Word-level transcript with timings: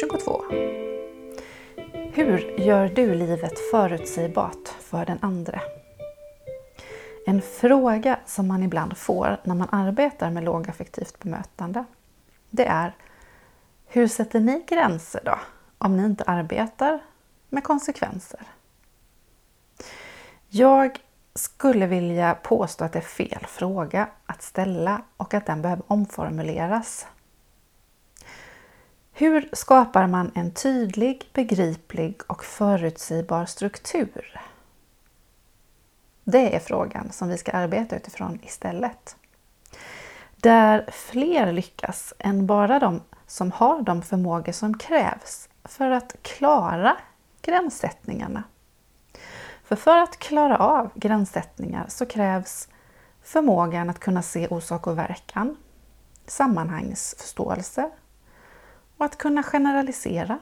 22. 0.00 0.44
Hur 2.12 2.60
gör 2.60 2.88
du 2.88 3.14
livet 3.14 3.58
förutsägbart 3.70 4.68
för 4.68 5.06
den 5.06 5.18
andra? 5.22 5.60
En 7.26 7.42
fråga 7.42 8.18
som 8.26 8.48
man 8.48 8.62
ibland 8.62 8.96
får 8.96 9.40
när 9.44 9.54
man 9.54 9.68
arbetar 9.72 10.30
med 10.30 10.44
lågaffektivt 10.44 11.18
bemötande, 11.18 11.84
det 12.50 12.66
är 12.66 12.96
Hur 13.86 14.08
sätter 14.08 14.40
ni 14.40 14.64
gränser 14.68 15.20
då, 15.24 15.38
om 15.78 15.96
ni 15.96 16.04
inte 16.04 16.24
arbetar 16.24 17.00
med 17.48 17.64
konsekvenser? 17.64 18.40
Jag 20.48 20.98
skulle 21.34 21.86
vilja 21.86 22.34
påstå 22.34 22.84
att 22.84 22.92
det 22.92 22.98
är 22.98 23.00
fel 23.00 23.46
fråga 23.48 24.08
att 24.26 24.42
ställa 24.42 25.02
och 25.16 25.34
att 25.34 25.46
den 25.46 25.62
behöver 25.62 25.84
omformuleras. 25.86 27.06
Hur 29.16 29.48
skapar 29.52 30.06
man 30.06 30.32
en 30.34 30.50
tydlig, 30.50 31.30
begriplig 31.32 32.20
och 32.26 32.44
förutsägbar 32.44 33.46
struktur? 33.46 34.40
Det 36.24 36.56
är 36.56 36.60
frågan 36.60 37.12
som 37.12 37.28
vi 37.28 37.38
ska 37.38 37.52
arbeta 37.52 37.96
utifrån 37.96 38.38
istället. 38.42 39.16
Där 40.36 40.90
fler 40.92 41.52
lyckas 41.52 42.14
än 42.18 42.46
bara 42.46 42.78
de 42.78 43.00
som 43.26 43.52
har 43.52 43.82
de 43.82 44.02
förmågor 44.02 44.52
som 44.52 44.78
krävs 44.78 45.48
för 45.64 45.90
att 45.90 46.16
klara 46.22 46.96
gränssättningarna. 47.42 48.42
För 49.64 49.76
för 49.76 49.96
att 49.96 50.18
klara 50.18 50.58
av 50.58 50.90
gränssättningar 50.94 51.86
så 51.88 52.06
krävs 52.06 52.68
förmågan 53.22 53.90
att 53.90 54.00
kunna 54.00 54.22
se 54.22 54.48
orsak 54.48 54.86
och 54.86 54.98
verkan, 54.98 55.56
sammanhangsförståelse 56.26 57.90
och 58.96 59.04
att 59.04 59.18
kunna 59.18 59.42
generalisera. 59.42 60.38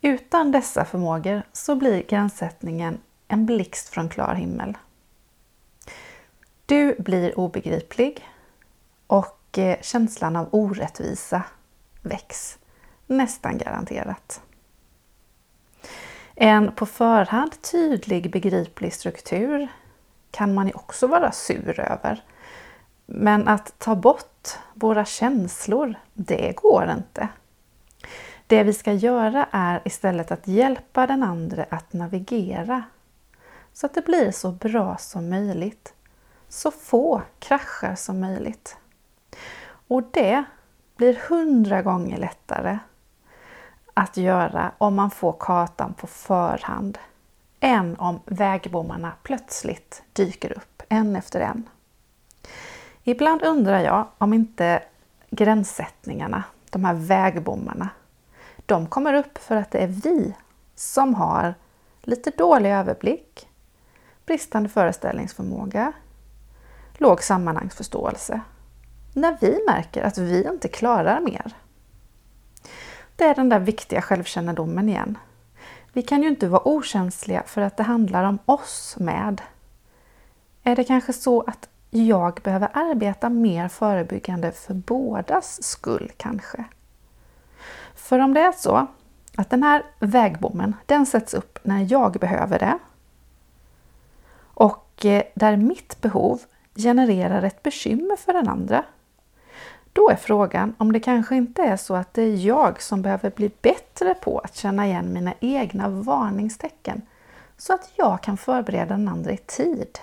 Utan 0.00 0.52
dessa 0.52 0.84
förmågor 0.84 1.42
så 1.52 1.74
blir 1.74 2.02
gränssättningen 2.02 2.98
en 3.28 3.46
blixt 3.46 3.88
från 3.88 4.08
klar 4.08 4.34
himmel. 4.34 4.78
Du 6.66 6.94
blir 6.98 7.38
obegriplig 7.38 8.28
och 9.06 9.58
eh, 9.58 9.80
känslan 9.80 10.36
av 10.36 10.48
orättvisa 10.50 11.42
väcks 12.02 12.58
nästan 13.06 13.58
garanterat. 13.58 14.40
En 16.34 16.72
på 16.72 16.86
förhand 16.86 17.62
tydlig 17.62 18.30
begriplig 18.30 18.94
struktur 18.94 19.68
kan 20.30 20.54
man 20.54 20.66
ju 20.66 20.72
också 20.72 21.06
vara 21.06 21.32
sur 21.32 21.80
över. 21.80 22.22
Men 23.12 23.48
att 23.48 23.78
ta 23.78 23.94
bort 23.94 24.48
våra 24.74 25.04
känslor, 25.04 25.94
det 26.14 26.56
går 26.56 26.90
inte. 26.96 27.28
Det 28.46 28.62
vi 28.62 28.72
ska 28.72 28.92
göra 28.92 29.46
är 29.50 29.82
istället 29.84 30.30
att 30.30 30.48
hjälpa 30.48 31.06
den 31.06 31.22
andra 31.22 31.66
att 31.70 31.92
navigera 31.92 32.82
så 33.72 33.86
att 33.86 33.94
det 33.94 34.04
blir 34.04 34.30
så 34.30 34.50
bra 34.50 34.96
som 34.96 35.28
möjligt. 35.28 35.94
Så 36.48 36.70
få 36.70 37.22
kraschar 37.38 37.94
som 37.94 38.20
möjligt. 38.20 38.76
Och 39.88 40.02
det 40.12 40.44
blir 40.96 41.20
hundra 41.28 41.82
gånger 41.82 42.18
lättare 42.18 42.78
att 43.94 44.16
göra 44.16 44.72
om 44.78 44.94
man 44.94 45.10
får 45.10 45.36
kartan 45.40 45.94
på 45.94 46.06
förhand 46.06 46.98
än 47.60 47.96
om 47.96 48.20
vägbommarna 48.24 49.12
plötsligt 49.22 50.02
dyker 50.12 50.52
upp 50.52 50.82
en 50.88 51.16
efter 51.16 51.40
en. 51.40 51.68
Ibland 53.04 53.42
undrar 53.42 53.80
jag 53.80 54.08
om 54.18 54.32
inte 54.32 54.82
gränssättningarna, 55.30 56.44
de 56.70 56.84
här 56.84 56.94
vägbommarna, 56.94 57.88
de 58.66 58.86
kommer 58.86 59.14
upp 59.14 59.38
för 59.38 59.56
att 59.56 59.70
det 59.70 59.78
är 59.78 59.86
vi 59.86 60.34
som 60.74 61.14
har 61.14 61.54
lite 62.02 62.30
dålig 62.30 62.70
överblick, 62.70 63.48
bristande 64.26 64.68
föreställningsförmåga, 64.68 65.92
låg 66.94 67.22
sammanhangsförståelse. 67.22 68.40
När 69.14 69.36
vi 69.40 69.60
märker 69.66 70.02
att 70.02 70.18
vi 70.18 70.48
inte 70.48 70.68
klarar 70.68 71.20
mer. 71.20 71.52
Det 73.16 73.24
är 73.24 73.34
den 73.34 73.48
där 73.48 73.58
viktiga 73.58 74.02
självkännedomen 74.02 74.88
igen. 74.88 75.18
Vi 75.92 76.02
kan 76.02 76.22
ju 76.22 76.28
inte 76.28 76.48
vara 76.48 76.68
okänsliga 76.68 77.42
för 77.46 77.62
att 77.62 77.76
det 77.76 77.82
handlar 77.82 78.24
om 78.24 78.38
oss 78.44 78.96
med. 78.98 79.42
Är 80.62 80.76
det 80.76 80.84
kanske 80.84 81.12
så 81.12 81.42
att 81.42 81.68
jag 81.90 82.40
behöver 82.42 82.70
arbeta 82.72 83.28
mer 83.28 83.68
förebyggande 83.68 84.52
för 84.52 84.74
bådas 84.74 85.62
skull 85.62 86.12
kanske? 86.16 86.64
För 87.94 88.18
om 88.18 88.34
det 88.34 88.40
är 88.40 88.52
så 88.52 88.86
att 89.36 89.50
den 89.50 89.62
här 89.62 89.82
vägbommen, 89.98 90.76
den 90.86 91.06
sätts 91.06 91.34
upp 91.34 91.58
när 91.62 91.92
jag 91.92 92.12
behöver 92.12 92.58
det 92.58 92.78
och 94.42 95.06
eh, 95.06 95.22
där 95.34 95.56
mitt 95.56 96.00
behov 96.00 96.40
genererar 96.74 97.42
ett 97.42 97.62
bekymmer 97.62 98.16
för 98.16 98.32
den 98.32 98.48
andra, 98.48 98.84
då 99.92 100.10
är 100.10 100.16
frågan 100.16 100.74
om 100.78 100.92
det 100.92 101.00
kanske 101.00 101.36
inte 101.36 101.62
är 101.62 101.76
så 101.76 101.94
att 101.94 102.14
det 102.14 102.22
är 102.22 102.46
jag 102.46 102.82
som 102.82 103.02
behöver 103.02 103.30
bli 103.30 103.50
bättre 103.62 104.14
på 104.14 104.38
att 104.38 104.56
känna 104.56 104.86
igen 104.86 105.12
mina 105.12 105.34
egna 105.40 105.88
varningstecken 105.88 107.02
så 107.56 107.74
att 107.74 107.92
jag 107.96 108.22
kan 108.22 108.36
förbereda 108.36 108.96
den 108.96 109.08
andra 109.08 109.32
i 109.32 109.36
tid. 109.36 109.98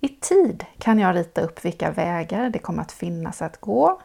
I 0.00 0.08
tid 0.08 0.64
kan 0.78 0.98
jag 0.98 1.16
rita 1.16 1.40
upp 1.40 1.64
vilka 1.64 1.90
vägar 1.90 2.50
det 2.50 2.58
kommer 2.58 2.82
att 2.82 2.92
finnas 2.92 3.42
att 3.42 3.60
gå, 3.60 4.00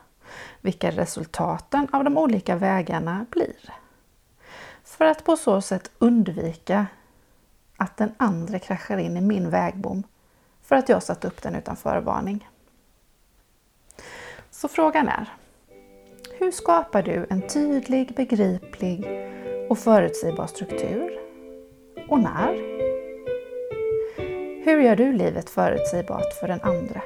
vilka 0.62 0.92
resultaten 0.92 1.88
av 1.92 2.04
de 2.04 2.18
olika 2.18 2.56
vägarna 2.56 3.26
blir. 3.30 3.74
För 4.84 5.06
att 5.06 5.24
på 5.24 5.38
så 5.38 5.62
sätt 5.62 5.92
undvika 5.98 6.88
att 7.78 7.98
den 7.98 8.12
andra 8.18 8.60
kraschar 8.60 8.98
in 8.98 9.18
i 9.18 9.22
min 9.22 9.50
vägbom 9.50 10.04
för 10.62 10.76
att 10.76 10.90
jag 10.90 11.04
satt 11.04 11.26
upp 11.26 11.42
den 11.42 11.56
utan 11.56 11.76
förvarning. 11.76 12.50
Så 14.52 14.68
frågan 14.68 15.08
är, 15.08 15.34
hur 16.40 16.52
skapar 16.52 17.04
du 17.04 17.28
en 17.30 17.48
tydlig, 17.48 18.16
begriplig 18.16 19.06
och 19.70 19.80
förutsägbar 19.80 20.48
struktur? 20.48 21.20
Och 22.10 22.20
när? 22.20 22.85
Hur 24.66 24.82
gör 24.82 24.96
du 24.96 25.12
livet 25.12 25.50
förutsägbart 25.50 26.34
för 26.34 26.48
den 26.48 26.62
andra? 26.62 27.02